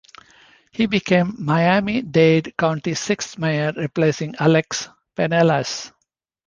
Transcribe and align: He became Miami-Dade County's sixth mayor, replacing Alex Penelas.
He 0.71 0.87
became 0.87 1.35
Miami-Dade 1.37 2.55
County's 2.57 2.99
sixth 2.99 3.37
mayor, 3.37 3.71
replacing 3.77 4.33
Alex 4.39 4.89
Penelas. 5.15 5.91